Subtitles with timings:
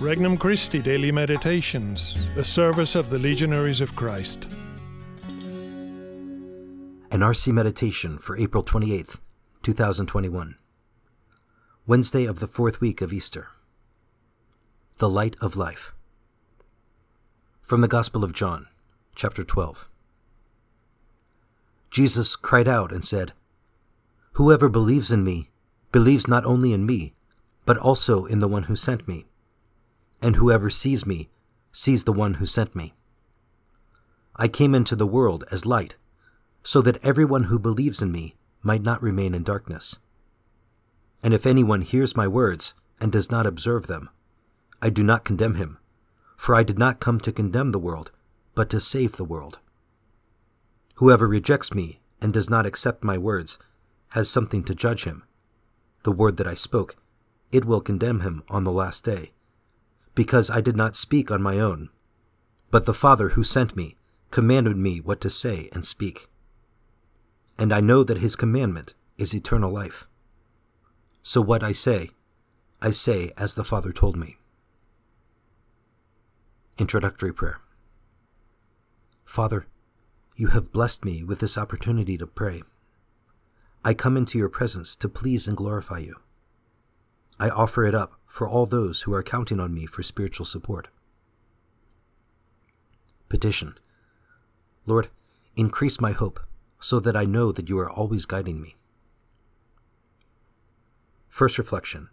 [0.00, 4.46] Regnum Christi Daily Meditations, the service of the Legionaries of Christ.
[7.10, 9.18] An RC Meditation for April 28th,
[9.64, 10.54] 2021.
[11.88, 13.48] Wednesday of the fourth week of Easter.
[14.98, 15.92] The Light of Life.
[17.60, 18.68] From the Gospel of John,
[19.16, 19.88] chapter 12.
[21.90, 23.32] Jesus cried out and said,
[24.34, 25.50] Whoever believes in me
[25.90, 27.14] believes not only in me,
[27.66, 29.24] but also in the one who sent me.
[30.20, 31.28] And whoever sees me
[31.72, 32.94] sees the one who sent me.
[34.36, 35.96] I came into the world as light,
[36.62, 39.98] so that everyone who believes in me might not remain in darkness.
[41.22, 44.10] And if anyone hears my words and does not observe them,
[44.80, 45.78] I do not condemn him,
[46.36, 48.12] for I did not come to condemn the world,
[48.54, 49.58] but to save the world.
[50.94, 53.58] Whoever rejects me and does not accept my words
[54.10, 55.24] has something to judge him.
[56.04, 56.96] The word that I spoke,
[57.50, 59.32] it will condemn him on the last day,
[60.18, 61.90] because I did not speak on my own,
[62.72, 63.94] but the Father who sent me
[64.32, 66.26] commanded me what to say and speak.
[67.56, 70.08] And I know that his commandment is eternal life.
[71.22, 72.10] So what I say,
[72.82, 74.38] I say as the Father told me.
[76.78, 77.60] Introductory Prayer
[79.24, 79.66] Father,
[80.34, 82.62] you have blessed me with this opportunity to pray.
[83.84, 86.16] I come into your presence to please and glorify you.
[87.40, 90.88] I offer it up for all those who are counting on me for spiritual support.
[93.28, 93.78] Petition
[94.86, 95.08] Lord,
[95.56, 96.40] increase my hope
[96.80, 98.76] so that I know that you are always guiding me.
[101.28, 102.08] First reflection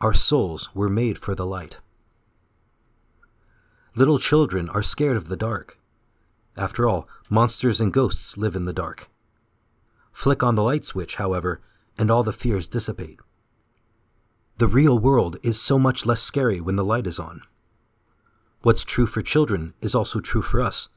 [0.00, 1.78] Our souls were made for the light.
[3.94, 5.78] Little children are scared of the dark.
[6.56, 9.10] After all, monsters and ghosts live in the dark.
[10.12, 11.60] Flick on the light switch, however,
[11.98, 13.18] and all the fears dissipate.
[14.58, 17.42] The real world is so much less scary when the light is on.
[18.62, 20.88] What's true for children is also true for us,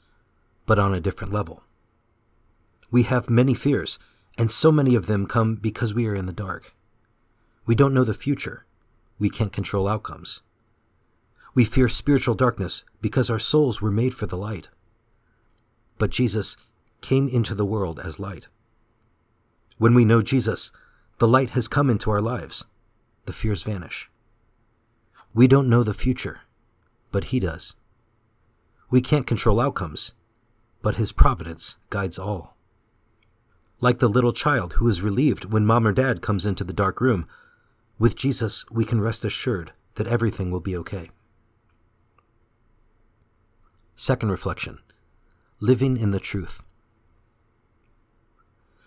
[0.65, 1.61] but on a different level.
[2.89, 3.99] We have many fears,
[4.35, 6.75] and so many of them come because we are in the dark.
[7.67, 8.65] We don't know the future.
[9.19, 10.41] We can't control outcomes.
[11.53, 14.69] We fear spiritual darkness because our souls were made for the light.
[15.99, 16.57] But Jesus
[17.01, 18.47] came into the world as light.
[19.77, 20.71] When we know Jesus,
[21.19, 22.65] the light has come into our lives.
[23.25, 24.09] The fears vanish.
[25.33, 26.41] We don't know the future,
[27.11, 27.75] but He does.
[28.89, 30.13] We can't control outcomes,
[30.81, 32.57] but His providence guides all.
[33.79, 36.99] Like the little child who is relieved when mom or dad comes into the dark
[37.01, 37.27] room,
[37.97, 41.09] with Jesus we can rest assured that everything will be okay.
[43.95, 44.79] Second reflection
[45.59, 46.63] Living in the Truth.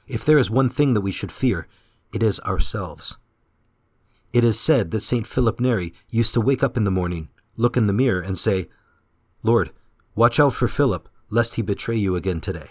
[0.07, 1.69] If there is one thing that we should fear,
[2.13, 3.17] it is ourselves.
[4.35, 5.29] It is said that St.
[5.29, 8.67] Philip Neri used to wake up in the morning, look in the mirror, and say,
[9.45, 9.71] Lord,
[10.17, 12.71] watch out for Philip, lest he betray you again today.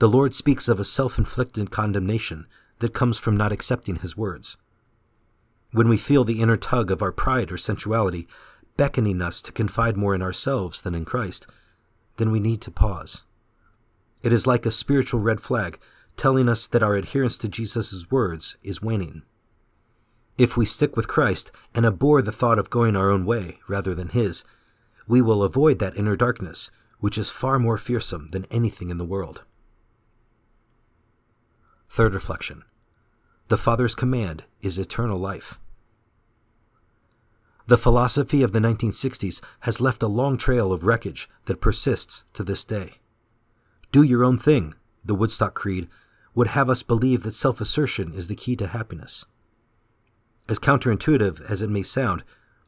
[0.00, 2.46] The Lord speaks of a self inflicted condemnation
[2.80, 4.58] that comes from not accepting his words.
[5.72, 8.28] When we feel the inner tug of our pride or sensuality
[8.76, 11.46] beckoning us to confide more in ourselves than in Christ,
[12.18, 13.22] then we need to pause.
[14.22, 15.78] It is like a spiritual red flag
[16.18, 19.22] telling us that our adherence to Jesus' words is waning.
[20.36, 23.94] If we stick with Christ and abhor the thought of going our own way rather
[23.94, 24.44] than His,
[25.06, 29.04] we will avoid that inner darkness, which is far more fearsome than anything in the
[29.04, 29.44] world.
[31.88, 32.64] Third reflection
[33.48, 35.60] The Father's command is eternal life.
[37.66, 42.42] The philosophy of the 1960s has left a long trail of wreckage that persists to
[42.42, 42.94] this day.
[43.92, 44.74] Do your own thing,
[45.04, 45.88] the Woodstock Creed,
[46.34, 49.24] would have us believe that self assertion is the key to happiness.
[50.48, 52.22] As counterintuitive as it may sound,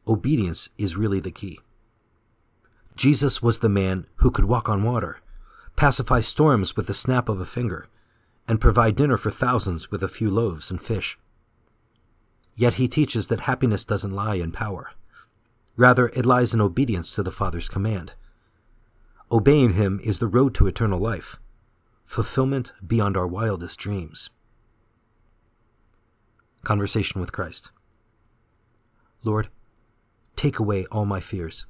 [0.08, 1.58] obedience is really the key.
[2.96, 5.20] Jesus was the man who could walk on water,
[5.76, 7.88] pacify storms with the snap of a finger,
[8.48, 11.18] and provide dinner for thousands with a few loaves and fish.
[12.54, 14.92] Yet he teaches that happiness doesn't lie in power.
[15.76, 18.14] Rather, it lies in obedience to the Father's command.
[19.30, 21.36] Obeying him is the road to eternal life,
[22.06, 24.30] fulfillment beyond our wildest dreams.
[26.66, 27.70] Conversation with Christ.
[29.22, 29.50] Lord,
[30.34, 31.64] take away all my fears.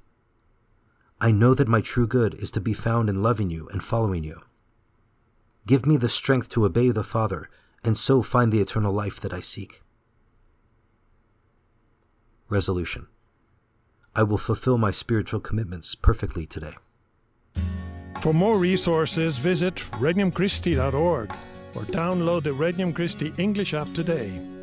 [1.20, 4.24] I know that my true good is to be found in loving you and following
[4.24, 4.40] you.
[5.66, 7.50] Give me the strength to obey the Father
[7.84, 9.82] and so find the eternal life that I seek.
[12.48, 13.06] Resolution
[14.14, 16.74] I will fulfill my spiritual commitments perfectly today.
[18.22, 21.30] For more resources, visit regnumchristi.org
[21.74, 24.55] or download the Regnum Christi English app today.